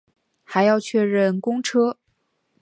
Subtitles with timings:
[0.43, 1.99] 还要确认公车